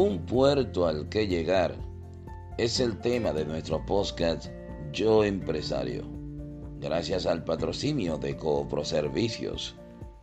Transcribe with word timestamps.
Un 0.00 0.24
puerto 0.26 0.86
al 0.86 1.08
que 1.08 1.26
llegar 1.26 1.74
es 2.56 2.78
el 2.78 3.00
tema 3.00 3.32
de 3.32 3.44
nuestro 3.44 3.84
podcast 3.84 4.46
Yo 4.92 5.24
Empresario. 5.24 6.04
Gracias 6.78 7.26
al 7.26 7.42
patrocinio 7.42 8.16
de 8.16 8.36
Coopro 8.36 8.84
Servicios, 8.84 9.74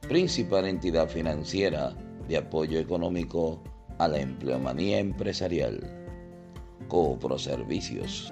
principal 0.07 0.65
entidad 0.65 1.09
financiera 1.09 1.93
de 2.25 2.37
apoyo 2.37 2.79
económico 2.79 3.61
a 3.97 4.07
la 4.07 4.21
empleomanía 4.21 4.99
empresarial. 4.99 5.81
Coopro 6.87 7.37
Servicios. 7.37 8.31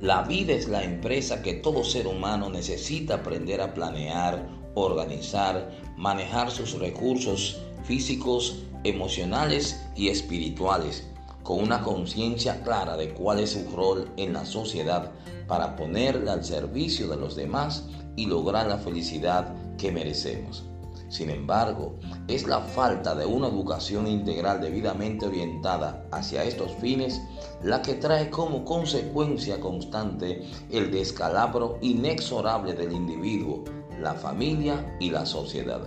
La 0.00 0.22
vida 0.22 0.54
es 0.54 0.66
la 0.66 0.82
empresa 0.82 1.42
que 1.42 1.52
todo 1.52 1.84
ser 1.84 2.06
humano 2.06 2.48
necesita 2.48 3.16
aprender 3.16 3.60
a 3.60 3.74
planear, 3.74 4.48
organizar, 4.74 5.70
manejar 5.98 6.50
sus 6.50 6.78
recursos 6.78 7.60
físicos, 7.84 8.64
emocionales 8.84 9.80
y 9.96 10.08
espirituales, 10.08 11.06
con 11.42 11.60
una 11.60 11.82
conciencia 11.82 12.62
clara 12.62 12.96
de 12.96 13.12
cuál 13.12 13.40
es 13.40 13.50
su 13.50 13.68
rol 13.74 14.10
en 14.16 14.32
la 14.32 14.44
sociedad 14.44 15.12
para 15.46 15.76
ponerla 15.76 16.34
al 16.34 16.44
servicio 16.44 17.08
de 17.08 17.16
los 17.16 17.36
demás 17.36 17.84
y 18.16 18.26
lograr 18.26 18.66
la 18.66 18.78
felicidad 18.78 19.54
que 19.76 19.90
merecemos. 19.90 20.64
Sin 21.10 21.28
embargo, 21.28 21.96
es 22.28 22.46
la 22.46 22.60
falta 22.60 23.16
de 23.16 23.26
una 23.26 23.48
educación 23.48 24.06
integral 24.06 24.60
debidamente 24.60 25.26
orientada 25.26 26.06
hacia 26.12 26.44
estos 26.44 26.70
fines 26.76 27.20
la 27.64 27.82
que 27.82 27.94
trae 27.94 28.30
como 28.30 28.64
consecuencia 28.64 29.58
constante 29.58 30.46
el 30.70 30.92
descalabro 30.92 31.78
inexorable 31.80 32.74
del 32.74 32.92
individuo, 32.92 33.64
la 34.00 34.14
familia 34.14 34.96
y 35.00 35.10
la 35.10 35.26
sociedad. 35.26 35.80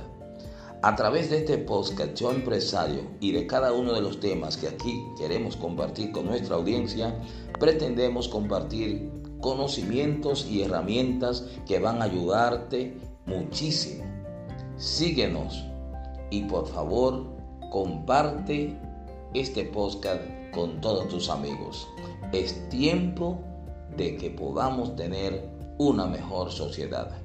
A 0.85 0.97
través 0.97 1.29
de 1.29 1.37
este 1.37 1.57
podcast 1.59 2.13
Yo 2.15 2.29
Empresario 2.31 3.03
y 3.21 3.31
de 3.31 3.47
cada 3.47 3.71
uno 3.71 3.93
de 3.93 4.01
los 4.01 4.19
temas 4.19 4.57
que 4.57 4.67
aquí 4.67 5.01
queremos 5.17 5.55
compartir 5.55 6.11
con 6.11 6.25
nuestra 6.25 6.57
audiencia, 6.57 7.17
pretendemos 7.57 8.27
compartir 8.27 9.09
conocimientos 9.39 10.45
y 10.45 10.61
herramientas 10.61 11.45
que 11.65 11.79
van 11.79 12.01
a 12.01 12.05
ayudarte 12.05 12.97
muchísimo. 13.25 14.03
Síguenos 14.75 15.63
y 16.31 16.43
por 16.43 16.67
favor 16.67 17.27
comparte 17.71 18.77
este 19.33 19.63
podcast 19.63 20.21
con 20.53 20.81
todos 20.81 21.07
tus 21.07 21.29
amigos. 21.29 21.87
Es 22.33 22.67
tiempo 22.67 23.39
de 23.95 24.17
que 24.17 24.31
podamos 24.31 24.97
tener 24.97 25.47
una 25.77 26.07
mejor 26.07 26.51
sociedad. 26.51 27.22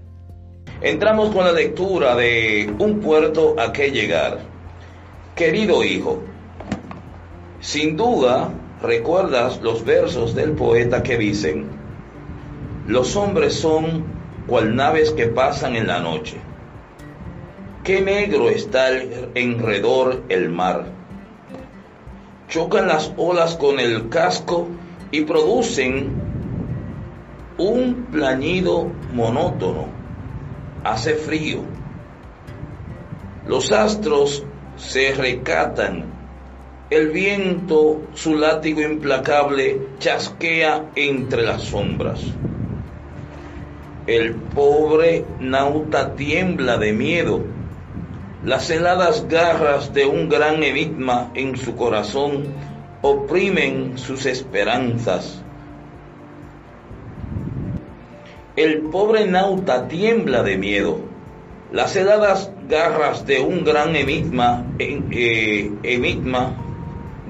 Entramos 0.80 1.34
con 1.34 1.44
la 1.44 1.50
lectura 1.50 2.14
de 2.14 2.72
Un 2.78 3.00
puerto 3.00 3.56
a 3.58 3.72
que 3.72 3.90
llegar. 3.90 4.38
Querido 5.34 5.82
hijo, 5.82 6.22
sin 7.58 7.96
duda 7.96 8.50
recuerdas 8.80 9.60
los 9.60 9.84
versos 9.84 10.36
del 10.36 10.52
poeta 10.52 11.02
que 11.02 11.18
dicen, 11.18 11.66
los 12.86 13.16
hombres 13.16 13.54
son 13.54 14.04
cual 14.46 14.76
naves 14.76 15.10
que 15.10 15.26
pasan 15.26 15.74
en 15.74 15.88
la 15.88 15.98
noche. 15.98 16.36
Qué 17.82 18.00
negro 18.00 18.48
está 18.48 18.90
enredor 19.34 20.22
el 20.28 20.48
mar. 20.48 20.86
Chocan 22.48 22.86
las 22.86 23.12
olas 23.16 23.56
con 23.56 23.80
el 23.80 24.08
casco 24.10 24.68
y 25.10 25.22
producen 25.22 26.12
un 27.58 28.06
plañido 28.12 28.92
monótono 29.12 29.97
hace 30.91 31.14
frío. 31.14 31.61
Los 33.47 33.72
astros 33.72 34.44
se 34.77 35.12
recatan. 35.14 36.05
El 36.91 37.11
viento, 37.11 38.03
su 38.14 38.34
látigo 38.34 38.80
implacable, 38.80 39.80
chasquea 39.98 40.91
entre 40.95 41.42
las 41.42 41.62
sombras. 41.62 42.20
El 44.07 44.35
pobre 44.35 45.27
nauta 45.39 46.14
tiembla 46.14 46.79
de 46.79 46.92
miedo. 46.92 47.42
Las 48.42 48.70
heladas 48.70 49.29
garras 49.29 49.92
de 49.92 50.07
un 50.07 50.29
gran 50.29 50.62
enigma 50.62 51.30
en 51.35 51.57
su 51.57 51.77
corazón 51.77 52.45
oprimen 53.02 53.98
sus 53.98 54.24
esperanzas. 54.24 55.42
El 58.58 58.80
pobre 58.91 59.24
nauta 59.24 59.86
tiembla 59.86 60.42
de 60.42 60.58
miedo. 60.58 60.98
Las 61.70 61.95
heladas 61.95 62.51
garras 62.69 63.24
de 63.24 63.39
un 63.39 63.63
gran 63.63 63.95
enigma, 63.95 64.67
eh, 64.80 65.70
enigma, 65.85 66.57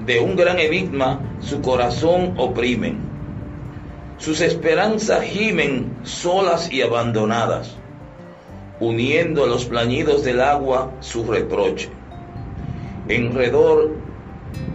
de 0.07 0.19
un 0.21 0.35
gran 0.35 0.57
enigma, 0.57 1.19
su 1.39 1.61
corazón 1.61 2.33
oprimen. 2.37 2.97
Sus 4.17 4.41
esperanzas 4.41 5.21
gimen 5.21 5.99
solas 6.01 6.73
y 6.73 6.81
abandonadas, 6.81 7.75
uniendo 8.79 9.43
a 9.43 9.47
los 9.47 9.65
plañidos 9.65 10.23
del 10.23 10.41
agua 10.41 10.93
su 10.99 11.25
reproche. 11.25 11.89
Enredor, 13.07 13.91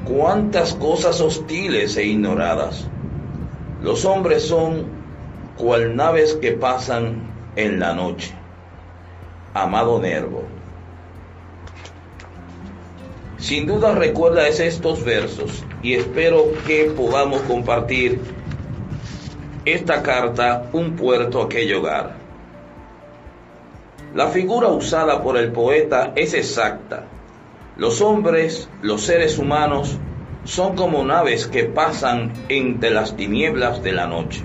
cuántas 0.04 0.72
cosas 0.74 1.20
hostiles 1.20 1.96
e 1.96 2.04
ignoradas. 2.04 2.86
Los 3.82 4.04
hombres 4.04 4.44
son 4.44 5.03
cual 5.56 5.94
naves 5.94 6.34
que 6.34 6.52
pasan 6.52 7.22
en 7.56 7.78
la 7.78 7.94
noche. 7.94 8.34
Amado 9.52 10.00
Nervo. 10.00 10.42
Sin 13.38 13.66
duda 13.66 13.94
recuerdas 13.94 14.58
estos 14.58 15.04
versos 15.04 15.64
y 15.82 15.94
espero 15.94 16.46
que 16.66 16.92
podamos 16.96 17.42
compartir 17.42 18.20
esta 19.64 20.02
carta, 20.02 20.68
un 20.72 20.96
puerto, 20.96 21.42
aquel 21.42 21.74
hogar. 21.74 22.16
La 24.14 24.28
figura 24.28 24.68
usada 24.68 25.22
por 25.22 25.36
el 25.36 25.52
poeta 25.52 26.12
es 26.16 26.34
exacta. 26.34 27.04
Los 27.76 28.00
hombres, 28.00 28.68
los 28.82 29.02
seres 29.02 29.38
humanos, 29.38 29.98
son 30.44 30.76
como 30.76 31.04
naves 31.04 31.46
que 31.46 31.64
pasan 31.64 32.32
entre 32.48 32.90
las 32.90 33.16
tinieblas 33.16 33.82
de 33.82 33.92
la 33.92 34.06
noche 34.06 34.42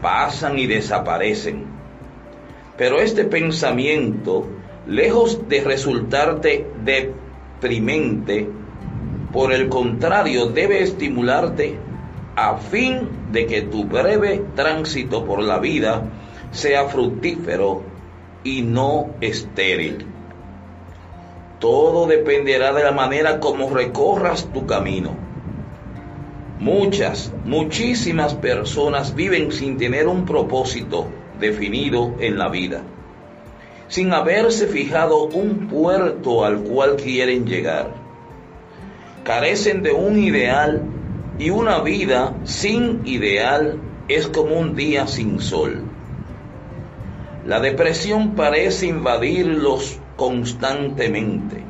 pasan 0.00 0.58
y 0.58 0.66
desaparecen. 0.66 1.66
Pero 2.76 3.00
este 3.00 3.24
pensamiento, 3.24 4.46
lejos 4.86 5.48
de 5.48 5.62
resultarte 5.62 6.66
deprimente, 6.84 8.48
por 9.32 9.52
el 9.52 9.68
contrario, 9.68 10.46
debe 10.46 10.82
estimularte 10.82 11.76
a 12.36 12.56
fin 12.56 13.08
de 13.32 13.46
que 13.46 13.62
tu 13.62 13.84
breve 13.84 14.42
tránsito 14.54 15.24
por 15.24 15.42
la 15.42 15.58
vida 15.58 16.04
sea 16.52 16.86
fructífero 16.86 17.82
y 18.44 18.62
no 18.62 19.10
estéril. 19.20 20.06
Todo 21.58 22.06
dependerá 22.06 22.72
de 22.72 22.84
la 22.84 22.92
manera 22.92 23.40
como 23.40 23.68
recorras 23.70 24.48
tu 24.52 24.64
camino 24.66 25.27
Muchas, 26.60 27.32
muchísimas 27.44 28.34
personas 28.34 29.14
viven 29.14 29.52
sin 29.52 29.76
tener 29.76 30.08
un 30.08 30.24
propósito 30.24 31.06
definido 31.38 32.16
en 32.18 32.36
la 32.36 32.48
vida, 32.48 32.82
sin 33.86 34.12
haberse 34.12 34.66
fijado 34.66 35.24
un 35.26 35.68
puerto 35.68 36.44
al 36.44 36.58
cual 36.58 36.96
quieren 36.96 37.46
llegar. 37.46 37.94
Carecen 39.22 39.84
de 39.84 39.92
un 39.92 40.18
ideal 40.18 40.82
y 41.38 41.50
una 41.50 41.78
vida 41.78 42.34
sin 42.42 43.06
ideal 43.06 43.78
es 44.08 44.26
como 44.26 44.58
un 44.58 44.74
día 44.74 45.06
sin 45.06 45.40
sol. 45.40 45.84
La 47.46 47.60
depresión 47.60 48.34
parece 48.34 48.86
invadirlos 48.86 50.00
constantemente. 50.16 51.62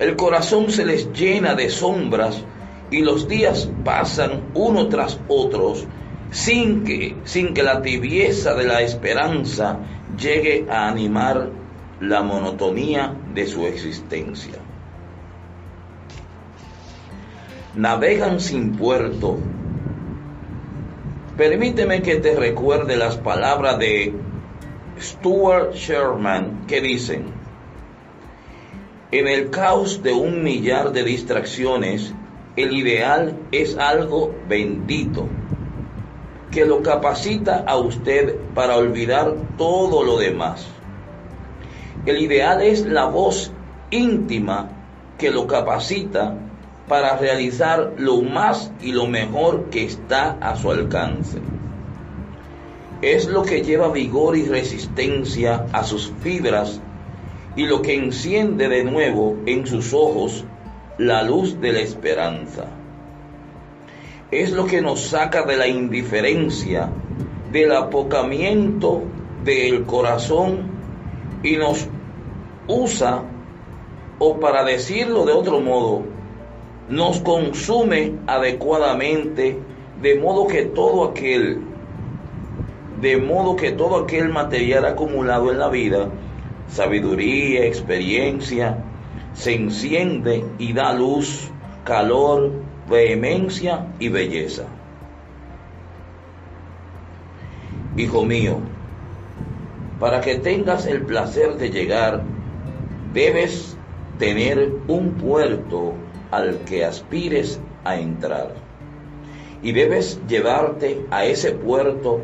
El 0.00 0.16
corazón 0.16 0.70
se 0.70 0.84
les 0.84 1.12
llena 1.12 1.54
de 1.54 1.70
sombras 1.70 2.42
y 2.90 3.02
los 3.02 3.28
días 3.28 3.68
pasan 3.84 4.50
uno 4.54 4.88
tras 4.88 5.18
otros 5.28 5.86
sin 6.30 6.84
que, 6.84 7.16
sin 7.24 7.54
que 7.54 7.62
la 7.62 7.80
tibieza 7.82 8.54
de 8.54 8.64
la 8.64 8.82
esperanza 8.82 9.78
llegue 10.18 10.66
a 10.68 10.88
animar 10.88 11.50
la 12.00 12.22
monotonía 12.22 13.14
de 13.34 13.46
su 13.46 13.66
existencia. 13.66 14.54
Navegan 17.74 18.40
sin 18.40 18.76
puerto. 18.76 19.38
Permíteme 21.36 22.02
que 22.02 22.16
te 22.16 22.36
recuerde 22.36 22.96
las 22.96 23.16
palabras 23.16 23.78
de 23.78 24.14
Stuart 25.00 25.74
Sherman 25.74 26.66
que 26.66 26.80
dicen, 26.80 27.26
en 29.10 29.28
el 29.28 29.50
caos 29.50 30.02
de 30.02 30.12
un 30.12 30.42
millar 30.42 30.92
de 30.92 31.04
distracciones, 31.04 32.12
el 32.56 32.72
ideal 32.72 33.36
es 33.50 33.76
algo 33.76 34.32
bendito 34.48 35.28
que 36.52 36.64
lo 36.64 36.82
capacita 36.82 37.64
a 37.66 37.76
usted 37.76 38.36
para 38.54 38.76
olvidar 38.76 39.34
todo 39.58 40.04
lo 40.04 40.18
demás. 40.18 40.64
El 42.06 42.18
ideal 42.18 42.62
es 42.62 42.86
la 42.86 43.06
voz 43.06 43.50
íntima 43.90 44.70
que 45.18 45.32
lo 45.32 45.48
capacita 45.48 46.36
para 46.86 47.16
realizar 47.16 47.94
lo 47.96 48.22
más 48.22 48.70
y 48.80 48.92
lo 48.92 49.08
mejor 49.08 49.70
que 49.70 49.84
está 49.84 50.36
a 50.40 50.54
su 50.54 50.70
alcance. 50.70 51.38
Es 53.02 53.26
lo 53.26 53.42
que 53.42 53.62
lleva 53.62 53.88
vigor 53.88 54.36
y 54.36 54.44
resistencia 54.44 55.66
a 55.72 55.82
sus 55.82 56.12
fibras 56.22 56.80
y 57.56 57.66
lo 57.66 57.82
que 57.82 57.96
enciende 57.96 58.68
de 58.68 58.84
nuevo 58.84 59.36
en 59.46 59.66
sus 59.66 59.92
ojos 59.92 60.44
la 60.98 61.22
luz 61.22 61.60
de 61.60 61.72
la 61.72 61.80
esperanza. 61.80 62.66
Es 64.30 64.52
lo 64.52 64.66
que 64.66 64.80
nos 64.80 65.08
saca 65.08 65.44
de 65.44 65.56
la 65.56 65.66
indiferencia, 65.66 66.88
del 67.50 67.72
apocamiento 67.72 69.02
del 69.44 69.84
corazón 69.84 70.70
y 71.42 71.56
nos 71.56 71.88
usa, 72.68 73.22
o 74.18 74.38
para 74.38 74.64
decirlo 74.64 75.26
de 75.26 75.32
otro 75.32 75.60
modo, 75.60 76.02
nos 76.88 77.20
consume 77.20 78.14
adecuadamente, 78.26 79.58
de 80.00 80.18
modo 80.18 80.46
que 80.46 80.62
todo 80.62 81.04
aquel, 81.04 81.60
de 83.00 83.16
modo 83.16 83.56
que 83.56 83.72
todo 83.72 84.04
aquel 84.04 84.28
material 84.28 84.84
acumulado 84.84 85.50
en 85.50 85.58
la 85.58 85.68
vida, 85.68 86.08
sabiduría, 86.68 87.64
experiencia, 87.66 88.78
se 89.34 89.54
enciende 89.54 90.44
y 90.58 90.72
da 90.72 90.92
luz, 90.92 91.50
calor, 91.84 92.52
vehemencia 92.88 93.88
y 93.98 94.08
belleza. 94.08 94.64
Hijo 97.96 98.24
mío, 98.24 98.58
para 100.00 100.20
que 100.20 100.36
tengas 100.36 100.86
el 100.86 101.02
placer 101.02 101.56
de 101.56 101.70
llegar, 101.70 102.22
debes 103.12 103.76
tener 104.18 104.72
un 104.88 105.12
puerto 105.12 105.94
al 106.30 106.58
que 106.64 106.84
aspires 106.84 107.60
a 107.84 107.96
entrar. 107.96 108.54
Y 109.62 109.72
debes 109.72 110.20
llevarte 110.28 111.06
a 111.10 111.24
ese 111.24 111.52
puerto 111.52 112.20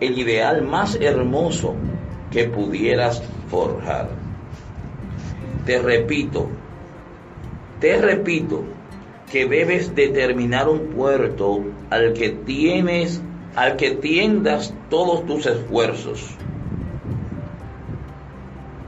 el 0.00 0.18
ideal 0.18 0.62
más 0.62 0.96
hermoso 0.96 1.74
que 2.32 2.44
pudieras 2.44 3.22
forjar. 3.48 4.19
Te 5.64 5.80
repito, 5.80 6.48
te 7.80 8.00
repito 8.00 8.64
que 9.30 9.46
debes 9.46 9.94
determinar 9.94 10.68
un 10.68 10.88
puerto 10.88 11.64
al 11.90 12.12
que 12.14 12.30
tienes, 12.30 13.22
al 13.54 13.76
que 13.76 13.92
tiendas 13.92 14.74
todos 14.88 15.26
tus 15.26 15.46
esfuerzos. 15.46 16.36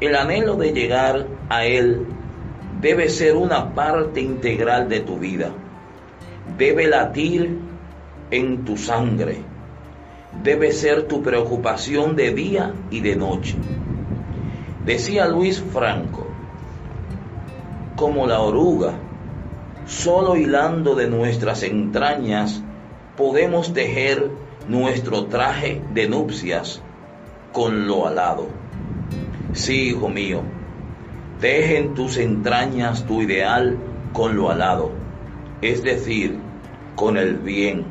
El 0.00 0.16
anhelo 0.16 0.56
de 0.56 0.72
llegar 0.72 1.26
a 1.48 1.64
él 1.64 2.06
debe 2.80 3.08
ser 3.08 3.36
una 3.36 3.74
parte 3.74 4.20
integral 4.20 4.88
de 4.88 5.00
tu 5.00 5.18
vida. 5.18 5.50
Debe 6.58 6.88
latir 6.88 7.56
en 8.32 8.64
tu 8.64 8.76
sangre. 8.76 9.36
Debe 10.42 10.72
ser 10.72 11.04
tu 11.04 11.22
preocupación 11.22 12.16
de 12.16 12.32
día 12.32 12.74
y 12.90 13.00
de 13.00 13.14
noche. 13.14 13.54
Decía 14.84 15.28
Luis 15.28 15.62
Franco, 15.72 16.21
como 18.02 18.26
la 18.26 18.40
oruga, 18.40 18.94
solo 19.86 20.34
hilando 20.34 20.96
de 20.96 21.06
nuestras 21.06 21.62
entrañas 21.62 22.60
podemos 23.16 23.74
tejer 23.74 24.28
nuestro 24.66 25.26
traje 25.26 25.80
de 25.94 26.08
nupcias 26.08 26.82
con 27.52 27.86
lo 27.86 28.08
alado. 28.08 28.48
Sí, 29.52 29.90
hijo 29.90 30.08
mío, 30.08 30.42
teje 31.40 31.78
en 31.78 31.94
tus 31.94 32.16
entrañas 32.16 33.06
tu 33.06 33.22
ideal 33.22 33.78
con 34.12 34.34
lo 34.34 34.50
alado, 34.50 34.90
es 35.60 35.84
decir, 35.84 36.40
con 36.96 37.16
el 37.16 37.36
bien. 37.36 37.84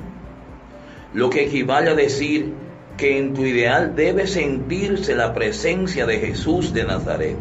Lo 1.13 1.29
que 1.29 1.45
equivale 1.45 1.89
a 1.89 1.95
decir 1.95 2.53
que 2.97 3.17
en 3.17 3.33
tu 3.33 3.45
ideal 3.45 3.95
debe 3.95 4.27
sentirse 4.27 5.15
la 5.15 5.33
presencia 5.33 6.05
de 6.05 6.19
Jesús 6.19 6.73
de 6.73 6.83
Nazaret. 6.83 7.37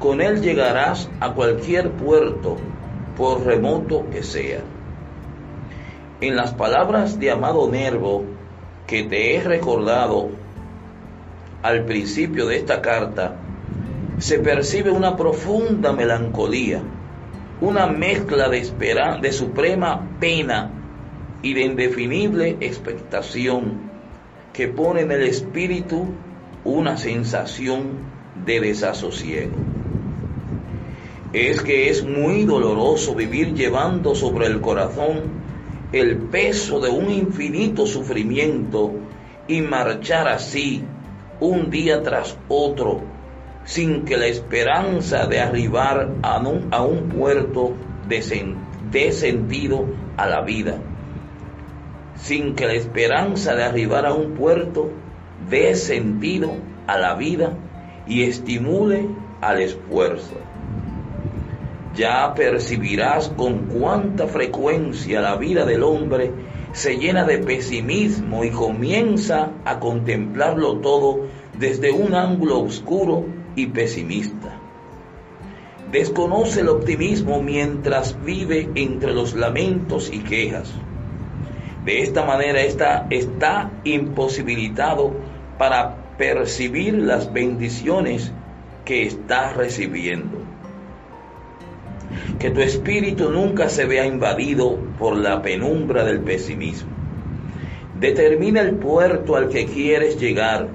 Con 0.00 0.22
él 0.22 0.40
llegarás 0.40 1.10
a 1.20 1.34
cualquier 1.34 1.90
puerto, 1.90 2.56
por 3.18 3.44
remoto 3.44 4.08
que 4.10 4.22
sea. 4.22 4.60
En 6.22 6.36
las 6.36 6.54
palabras 6.54 7.20
de 7.20 7.30
Amado 7.30 7.70
Nervo, 7.70 8.24
que 8.86 9.02
te 9.02 9.36
he 9.36 9.42
recordado 9.42 10.30
al 11.62 11.84
principio 11.84 12.46
de 12.46 12.56
esta 12.56 12.80
carta, 12.80 13.36
se 14.16 14.38
percibe 14.38 14.90
una 14.90 15.18
profunda 15.18 15.92
melancolía, 15.92 16.80
una 17.60 17.86
mezcla 17.86 18.48
de, 18.48 18.72
de 19.20 19.32
suprema 19.32 20.08
pena 20.18 20.70
y 21.42 21.52
de 21.52 21.60
indefinible 21.60 22.56
expectación 22.60 23.90
que 24.54 24.66
pone 24.66 25.02
en 25.02 25.12
el 25.12 25.24
espíritu 25.24 26.06
una 26.64 26.96
sensación 26.96 27.98
de 28.46 28.60
desasosiego. 28.60 29.79
Es 31.32 31.62
que 31.62 31.90
es 31.90 32.04
muy 32.04 32.44
doloroso 32.44 33.14
vivir 33.14 33.54
llevando 33.54 34.14
sobre 34.14 34.46
el 34.46 34.60
corazón 34.60 35.22
el 35.92 36.16
peso 36.16 36.80
de 36.80 36.90
un 36.90 37.10
infinito 37.10 37.86
sufrimiento 37.86 38.92
y 39.46 39.60
marchar 39.60 40.28
así 40.28 40.84
un 41.40 41.70
día 41.70 42.02
tras 42.02 42.36
otro 42.48 43.00
sin 43.64 44.04
que 44.04 44.16
la 44.16 44.26
esperanza 44.26 45.26
de 45.26 45.40
arribar 45.40 46.10
a 46.22 46.38
un, 46.38 46.68
a 46.72 46.82
un 46.82 47.08
puerto 47.08 47.74
de 48.08 49.12
sentido 49.12 49.86
a 50.16 50.26
la 50.26 50.42
vida 50.42 50.78
sin 52.16 52.54
que 52.54 52.66
la 52.66 52.74
esperanza 52.74 53.54
de 53.54 53.64
arribar 53.64 54.06
a 54.06 54.12
un 54.12 54.34
puerto 54.34 54.90
dé 55.48 55.74
sentido 55.74 56.52
a 56.86 56.98
la 56.98 57.14
vida 57.14 57.52
y 58.06 58.24
estimule 58.24 59.06
al 59.40 59.60
esfuerzo. 59.60 60.49
Ya 61.94 62.32
percibirás 62.34 63.28
con 63.28 63.66
cuánta 63.66 64.26
frecuencia 64.26 65.20
la 65.20 65.36
vida 65.36 65.64
del 65.64 65.82
hombre 65.82 66.32
se 66.72 66.96
llena 66.96 67.24
de 67.24 67.38
pesimismo 67.38 68.44
y 68.44 68.50
comienza 68.50 69.50
a 69.64 69.80
contemplarlo 69.80 70.78
todo 70.78 71.26
desde 71.58 71.90
un 71.90 72.14
ángulo 72.14 72.60
oscuro 72.60 73.26
y 73.56 73.66
pesimista. 73.66 74.56
Desconoce 75.90 76.60
el 76.60 76.68
optimismo 76.68 77.42
mientras 77.42 78.16
vive 78.24 78.68
entre 78.76 79.12
los 79.12 79.34
lamentos 79.34 80.10
y 80.12 80.20
quejas 80.20 80.72
de 81.84 82.02
esta 82.02 82.24
manera 82.24 82.60
está, 82.60 83.06
está 83.08 83.70
imposibilitado 83.84 85.14
para 85.56 85.96
percibir 86.18 86.94
las 86.94 87.32
bendiciones 87.32 88.32
que 88.84 89.06
está 89.06 89.54
recibiendo. 89.54 90.49
Que 92.38 92.50
tu 92.50 92.60
espíritu 92.60 93.30
nunca 93.30 93.68
se 93.68 93.84
vea 93.86 94.06
invadido 94.06 94.78
por 94.98 95.16
la 95.16 95.42
penumbra 95.42 96.04
del 96.04 96.20
pesimismo. 96.20 96.90
Determina 97.98 98.60
el 98.60 98.76
puerto 98.76 99.36
al 99.36 99.48
que 99.48 99.66
quieres 99.66 100.18
llegar 100.18 100.68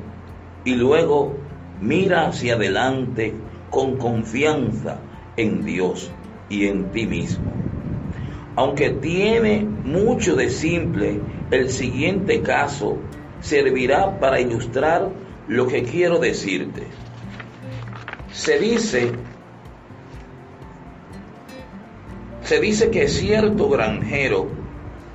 y 0.63 0.75
luego 0.75 1.37
mira 1.81 2.27
hacia 2.27 2.55
adelante 2.55 3.33
con 3.69 3.97
confianza 3.97 4.99
en 5.37 5.65
Dios 5.65 6.11
y 6.49 6.67
en 6.67 6.91
ti 6.91 7.05
mismo. 7.07 7.51
Aunque 8.55 8.89
tiene 8.89 9.65
mucho 9.83 10.35
de 10.35 10.49
simple, 10.49 11.19
el 11.51 11.69
siguiente 11.69 12.41
caso 12.41 12.97
servirá 13.41 14.19
para 14.19 14.39
ilustrar 14.39 15.09
lo 15.47 15.67
que 15.67 15.83
quiero 15.83 16.19
decirte. 16.19 16.83
Se 18.31 18.59
dice, 18.59 19.11
se 22.45 22.59
dice 22.59 22.91
que 22.91 23.07
cierto 23.07 23.69
granjero, 23.69 24.47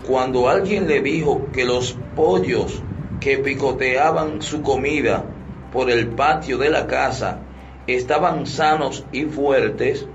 cuando 0.06 0.48
alguien 0.48 0.88
le 0.88 1.00
dijo 1.00 1.48
que 1.52 1.64
los 1.64 1.96
pollos 2.16 2.82
que 3.20 3.38
picoteaban 3.38 4.42
su 4.42 4.62
comida 4.62 5.24
por 5.72 5.90
el 5.90 6.08
patio 6.08 6.58
de 6.58 6.70
la 6.70 6.86
casa 6.86 7.38
estaban 7.86 8.46
sanos 8.46 9.04
y 9.12 9.24
fuertes, 9.24 10.06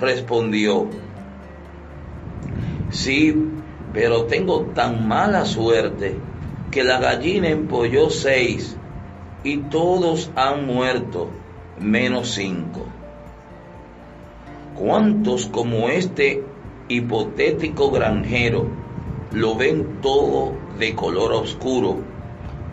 respondió, 0.00 0.88
Sí, 2.90 3.34
pero 3.92 4.24
tengo 4.24 4.66
tan 4.74 5.08
mala 5.08 5.44
suerte 5.44 6.14
que 6.70 6.84
la 6.84 7.00
gallina 7.00 7.48
empolló 7.48 8.10
seis 8.10 8.76
y 9.42 9.56
todos 9.56 10.30
han 10.36 10.66
muerto, 10.66 11.30
menos 11.80 12.30
cinco. 12.34 12.95
¿Cuántos 14.76 15.46
como 15.46 15.88
este 15.88 16.44
hipotético 16.88 17.90
granjero 17.90 18.68
lo 19.32 19.56
ven 19.56 20.02
todo 20.02 20.52
de 20.78 20.94
color 20.94 21.32
oscuro 21.32 22.00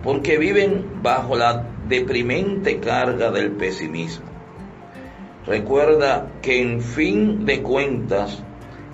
porque 0.03 0.37
viven 0.37 1.01
bajo 1.01 1.37
la 1.37 1.65
deprimente 1.87 2.81
carga 2.81 3.31
del 3.31 3.51
pesimismo? 3.51 4.25
Recuerda 5.47 6.27
que 6.41 6.61
en 6.61 6.81
fin 6.81 7.45
de 7.45 7.61
cuentas 7.61 8.43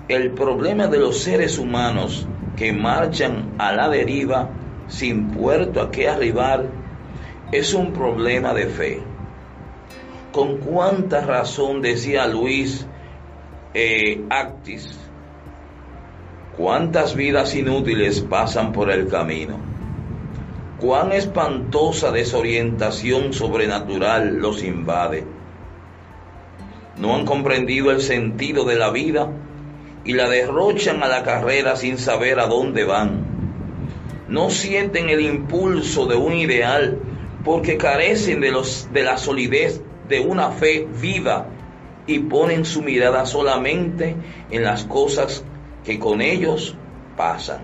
el 0.07 0.29
problema 0.29 0.85
de 0.85 0.99
los 0.99 1.17
seres 1.19 1.57
humanos 1.57 2.27
que 2.57 2.73
marchan 2.73 3.55
a 3.57 3.73
la 3.73 3.89
deriva 3.89 4.49
sin 4.87 5.31
puerto 5.31 5.81
a 5.81 5.89
qué 5.89 6.09
arribar 6.09 6.67
es 7.51 7.73
un 7.73 7.91
problema 7.91 8.53
de 8.53 8.67
fe. 8.67 9.01
Con 10.31 10.57
cuánta 10.57 11.21
razón 11.21 11.81
decía 11.81 12.27
Luis 12.27 12.85
eh, 13.73 14.25
Actis, 14.31 14.97
cuántas 16.57 17.15
vidas 17.15 17.53
inútiles 17.53 18.21
pasan 18.21 18.71
por 18.71 18.89
el 18.89 19.07
camino, 19.07 19.59
cuán 20.79 21.11
espantosa 21.11 22.11
desorientación 22.11 23.31
sobrenatural 23.31 24.37
los 24.37 24.63
invade. 24.63 25.23
No 26.97 27.15
han 27.15 27.25
comprendido 27.25 27.91
el 27.91 28.01
sentido 28.01 28.65
de 28.65 28.75
la 28.75 28.89
vida 28.89 29.29
y 30.03 30.13
la 30.13 30.27
derrochan 30.27 31.03
a 31.03 31.07
la 31.07 31.23
carrera 31.23 31.75
sin 31.75 31.99
saber 31.99 32.39
a 32.39 32.47
dónde 32.47 32.85
van. 32.85 33.23
No 34.27 34.49
sienten 34.49 35.09
el 35.09 35.21
impulso 35.21 36.07
de 36.07 36.15
un 36.15 36.33
ideal 36.33 36.97
porque 37.45 37.77
carecen 37.77 38.41
de, 38.41 38.51
de 38.91 39.03
la 39.03 39.17
solidez 39.17 39.81
de 40.07 40.19
una 40.19 40.49
fe 40.49 40.87
viva 40.99 41.45
y 42.09 42.17
ponen 42.17 42.65
su 42.65 42.81
mirada 42.81 43.27
solamente 43.27 44.15
en 44.49 44.63
las 44.63 44.83
cosas 44.83 45.43
que 45.85 45.99
con 45.99 46.21
ellos 46.21 46.75
pasan. 47.15 47.59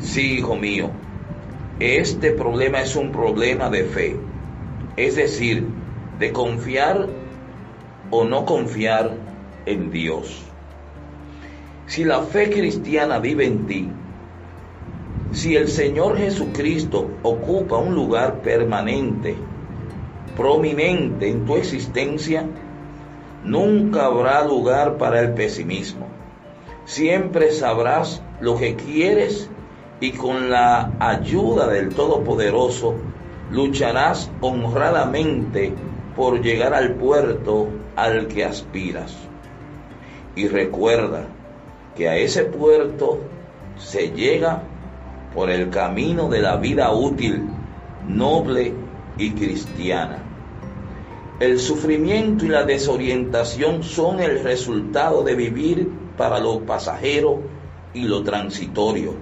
Sí, 0.00 0.38
hijo 0.38 0.56
mío, 0.56 0.90
este 1.78 2.32
problema 2.32 2.82
es 2.82 2.96
un 2.96 3.12
problema 3.12 3.70
de 3.70 3.84
fe, 3.84 4.16
es 4.96 5.14
decir, 5.14 5.64
de 6.18 6.32
confiar 6.32 7.08
o 8.10 8.24
no 8.24 8.44
confiar 8.46 9.12
en 9.64 9.92
Dios. 9.92 10.42
Si 11.86 12.02
la 12.02 12.22
fe 12.22 12.50
cristiana 12.50 13.20
vive 13.20 13.46
en 13.46 13.66
ti, 13.66 13.88
si 15.30 15.54
el 15.54 15.68
Señor 15.68 16.18
Jesucristo 16.18 17.08
ocupa 17.22 17.76
un 17.76 17.94
lugar 17.94 18.42
permanente, 18.42 19.36
prominente 20.36 21.28
en 21.28 21.44
tu 21.44 21.56
existencia, 21.56 22.44
nunca 23.44 24.06
habrá 24.06 24.44
lugar 24.44 24.98
para 24.98 25.20
el 25.20 25.32
pesimismo. 25.34 26.06
Siempre 26.84 27.52
sabrás 27.52 28.22
lo 28.40 28.56
que 28.56 28.76
quieres 28.76 29.48
y 30.00 30.12
con 30.12 30.50
la 30.50 30.92
ayuda 30.98 31.68
del 31.68 31.90
Todopoderoso 31.90 32.94
lucharás 33.50 34.30
honradamente 34.40 35.74
por 36.16 36.40
llegar 36.42 36.74
al 36.74 36.94
puerto 36.94 37.68
al 37.96 38.26
que 38.26 38.44
aspiras. 38.44 39.14
Y 40.34 40.48
recuerda, 40.48 41.26
que 41.96 42.08
a 42.08 42.16
ese 42.16 42.44
puerto 42.44 43.20
se 43.76 44.10
llega 44.10 44.62
por 45.34 45.50
el 45.50 45.70
camino 45.70 46.28
de 46.28 46.40
la 46.40 46.56
vida 46.56 46.92
útil, 46.92 47.48
noble 48.06 48.74
y 49.18 49.32
cristiana. 49.32 50.18
El 51.42 51.58
sufrimiento 51.58 52.44
y 52.46 52.48
la 52.50 52.62
desorientación 52.62 53.82
son 53.82 54.20
el 54.20 54.44
resultado 54.44 55.24
de 55.24 55.34
vivir 55.34 55.90
para 56.16 56.38
lo 56.38 56.60
pasajero 56.60 57.40
y 57.92 58.04
lo 58.04 58.22
transitorio 58.22 59.14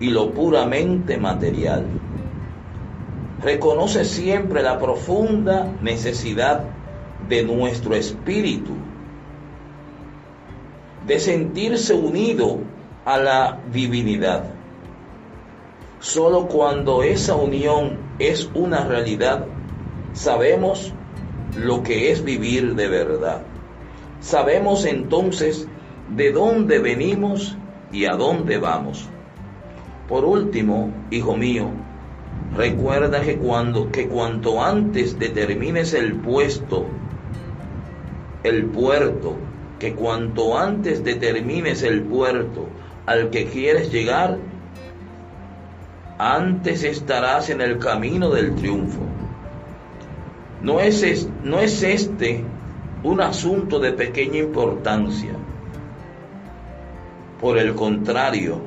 y 0.00 0.08
lo 0.08 0.30
puramente 0.30 1.18
material. 1.18 1.84
Reconoce 3.42 4.06
siempre 4.06 4.62
la 4.62 4.78
profunda 4.78 5.70
necesidad 5.82 6.64
de 7.28 7.42
nuestro 7.42 7.94
espíritu 7.94 8.72
de 11.06 11.20
sentirse 11.20 11.92
unido 11.92 12.60
a 13.04 13.18
la 13.18 13.58
divinidad. 13.70 14.44
Solo 16.00 16.46
cuando 16.48 17.02
esa 17.02 17.34
unión 17.34 17.98
es 18.18 18.48
una 18.54 18.86
realidad, 18.86 19.44
sabemos 20.12 20.92
lo 21.56 21.82
que 21.82 22.10
es 22.10 22.24
vivir 22.24 22.74
de 22.74 22.88
verdad. 22.88 23.42
Sabemos 24.20 24.84
entonces 24.84 25.66
de 26.14 26.32
dónde 26.32 26.78
venimos 26.78 27.56
y 27.90 28.06
a 28.06 28.14
dónde 28.14 28.58
vamos. 28.58 29.08
Por 30.08 30.24
último, 30.24 30.92
hijo 31.10 31.36
mío, 31.36 31.70
recuerda 32.56 33.20
que 33.22 33.36
cuando 33.36 33.90
que 33.90 34.08
cuanto 34.08 34.62
antes 34.62 35.18
determines 35.18 35.94
el 35.94 36.14
puesto, 36.16 36.86
el 38.44 38.66
puerto 38.66 39.36
que 39.78 39.94
cuanto 39.94 40.56
antes 40.56 41.02
determines 41.02 41.82
el 41.82 42.02
puerto 42.02 42.68
al 43.06 43.30
que 43.30 43.46
quieres 43.46 43.90
llegar, 43.90 44.38
antes 46.18 46.84
estarás 46.84 47.50
en 47.50 47.60
el 47.60 47.78
camino 47.78 48.30
del 48.30 48.54
triunfo. 48.54 49.00
No 50.62 50.78
es, 50.80 51.28
no 51.42 51.58
es 51.58 51.82
este 51.82 52.44
un 53.02 53.20
asunto 53.20 53.80
de 53.80 53.92
pequeña 53.92 54.38
importancia. 54.38 55.32
Por 57.40 57.58
el 57.58 57.74
contrario, 57.74 58.60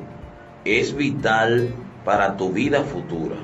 es 0.66 0.94
vital 0.94 1.70
para 2.04 2.36
tu 2.36 2.50
vida 2.50 2.82
futura. 2.82 3.36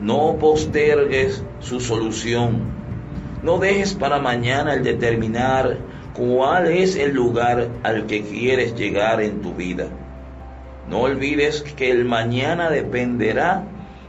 No 0.00 0.36
postergues 0.40 1.44
su 1.60 1.78
solución. 1.78 2.62
No 3.44 3.58
dejes 3.58 3.94
para 3.94 4.18
mañana 4.18 4.74
el 4.74 4.82
determinar 4.82 5.78
cuál 6.14 6.66
es 6.66 6.96
el 6.96 7.14
lugar 7.14 7.68
al 7.84 8.06
que 8.06 8.22
quieres 8.22 8.74
llegar 8.74 9.20
en 9.20 9.40
tu 9.40 9.54
vida. 9.54 9.86
No 10.90 11.02
olvides 11.02 11.62
que 11.62 11.92
el 11.92 12.04
mañana 12.04 12.70
dependerá 12.70 13.62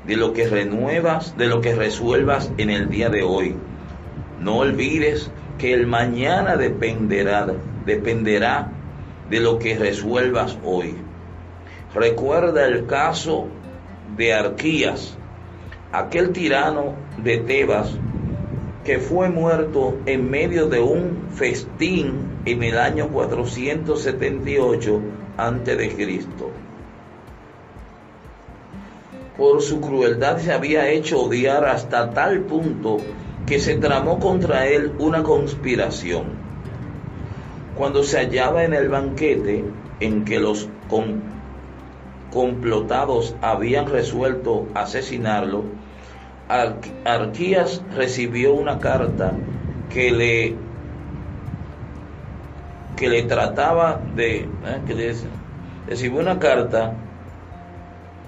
de 0.08 0.16
lo 0.16 0.34
que 0.34 0.48
renuevas, 0.48 1.38
de 1.38 1.48
lo 1.48 1.62
que 1.62 1.76
resuelvas 1.76 2.52
en 2.58 2.70
el 2.70 2.90
día 2.90 3.10
de 3.10 3.24
hoy. 3.24 3.56
No 4.40 4.58
olvides 4.58 5.32
que 5.58 5.74
el 5.74 5.88
mañana 5.88 6.58
dependerá, 6.58 7.48
dependerá 7.86 8.72
de 9.30 9.40
lo 9.40 9.58
que 9.60 9.78
resuelvas 9.78 10.58
hoy. 10.64 10.96
Recuerda 11.94 12.66
el 12.66 12.86
caso 12.86 13.48
de 14.18 14.34
Arquías, 14.34 15.18
aquel 15.92 16.32
tirano 16.32 16.94
de 17.18 17.38
Tebas 17.38 17.98
que 18.86 19.00
fue 19.00 19.30
muerto 19.30 19.98
en 20.06 20.30
medio 20.30 20.68
de 20.68 20.80
un 20.80 21.30
festín 21.34 22.42
en 22.46 22.62
el 22.62 22.78
año 22.78 23.10
478 23.10 25.02
a.C. 25.38 26.65
Por 29.38 29.62
su 29.62 29.82
crueldad 29.82 30.38
se 30.38 30.54
había 30.54 30.90
hecho 30.90 31.24
odiar 31.24 31.66
hasta 31.66 32.12
tal 32.12 32.42
punto 32.42 32.98
que 33.46 33.60
se 33.60 33.76
tramó 33.76 34.20
contra 34.20 34.68
él 34.68 34.94
una 34.98 35.24
conspiración. 35.24 36.24
Cuando 37.78 38.04
se 38.04 38.18
hallaba 38.18 38.64
en 38.64 38.74
el 38.74 38.88
banquete 38.88 39.66
en 40.00 40.24
que 40.24 40.40
los 40.40 40.70
complotados 42.32 43.36
habían 43.42 43.88
resuelto 43.88 44.68
asesinarlo, 44.74 45.64
Arquías 47.06 47.82
recibió 47.96 48.54
una 48.54 48.80
carta 48.80 49.34
que 49.90 50.12
le 50.12 50.56
que 52.96 53.10
le 53.10 53.24
trataba 53.24 54.00
de 54.16 54.38
¿eh? 54.38 54.48
que 54.88 55.16
recibió 55.88 56.22
una 56.22 56.40
carta 56.40 56.94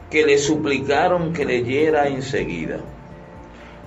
que 0.10 0.26
le 0.26 0.38
suplicaron 0.38 1.34
que 1.34 1.46
leyera 1.46 2.08
enseguida. 2.08 2.80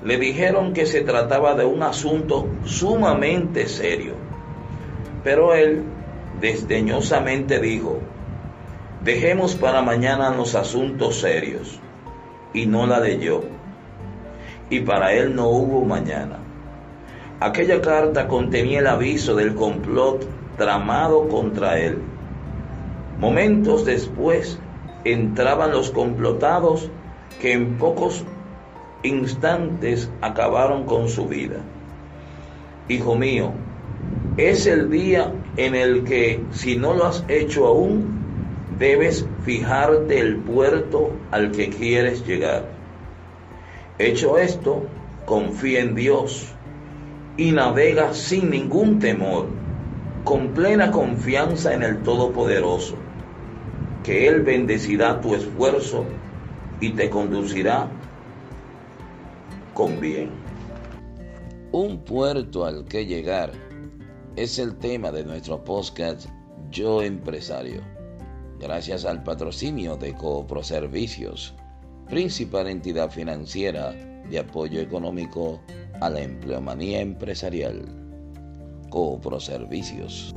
Le 0.05 0.17
dijeron 0.17 0.73
que 0.73 0.87
se 0.87 1.03
trataba 1.03 1.55
de 1.55 1.65
un 1.65 1.83
asunto 1.83 2.49
sumamente 2.65 3.69
serio. 3.69 4.15
Pero 5.25 5.55
él 5.55 5.83
desdeñosamente 6.41 7.61
dijo, 7.61 7.99
dejemos 9.05 9.55
para 9.55 9.83
mañana 9.83 10.35
los 10.35 10.55
asuntos 10.55 11.21
serios. 11.21 11.79
Y 12.53 12.67
no 12.67 12.87
la 12.87 12.99
leyó 13.01 13.43
y 14.71 14.81
para 14.81 15.13
él 15.13 15.35
no 15.35 15.49
hubo 15.49 15.85
mañana. 15.85 16.39
Aquella 17.41 17.81
carta 17.81 18.29
contenía 18.29 18.79
el 18.79 18.87
aviso 18.87 19.35
del 19.35 19.55
complot 19.55 20.25
tramado 20.57 21.29
contra 21.29 21.79
él. 21.79 21.99
Momentos 23.19 23.85
después 23.85 24.59
entraban 25.05 25.73
los 25.73 25.91
complotados 25.91 26.91
que 27.41 27.53
en 27.53 27.79
pocos 27.79 28.25
instantes 29.03 30.11
acabaron 30.21 30.85
con 30.85 31.09
su 31.09 31.27
vida. 31.27 31.61
Hijo 32.89 33.15
mío, 33.15 33.53
es 34.37 34.67
el 34.67 34.91
día 34.91 35.33
en 35.57 35.75
el 35.75 36.05
que, 36.05 36.43
si 36.51 36.77
no 36.77 36.95
lo 36.95 37.07
has 37.07 37.25
hecho 37.29 37.67
aún, 37.67 38.21
debes 38.79 39.27
fijarte 39.45 40.19
el 40.19 40.37
puerto 40.37 41.13
al 41.31 41.53
que 41.53 41.69
quieres 41.69 42.27
llegar. 42.27 42.65
Hecho 43.99 44.39
esto, 44.39 44.87
confía 45.27 45.81
en 45.81 45.95
Dios 45.95 46.53
y 47.37 47.53
navega 47.53 48.15
sin 48.15 48.51
ningún 48.51 48.99
temor, 48.99 49.47
con 50.25 50.49
plena 50.49 50.91
confianza 50.91 51.75
en 51.75 51.83
el 51.83 52.03
Todopoderoso, 52.03 52.97
que 54.05 54.29
Él 54.29 54.43
bendecirá 54.43 55.21
tu 55.21 55.35
esfuerzo 55.35 56.05
y 56.81 56.91
te 56.91 57.11
conducirá 57.11 57.89
con 59.75 60.01
bien. 60.01 60.31
Un 61.73 61.99
puerto 61.99 62.65
al 62.65 62.85
que 62.85 63.07
llegar 63.07 63.53
es 64.37 64.59
el 64.59 64.77
tema 64.77 65.11
de 65.13 65.25
nuestro 65.25 65.63
podcast 65.63 66.29
Yo 66.71 67.03
Empresario. 67.03 67.83
Gracias 68.59 69.05
al 69.05 69.23
patrocinio 69.23 69.97
de 69.97 70.15
Coopro 70.15 70.63
Servicios, 70.63 71.55
principal 72.09 72.69
entidad 72.69 73.11
financiera 73.11 73.93
de 73.93 74.39
apoyo 74.39 74.81
económico 74.81 75.61
a 76.01 76.11
la 76.11 76.21
empleomanía 76.21 77.01
empresarial. 77.01 77.85
Coopro 78.91 79.39
Servicios. 79.41 80.35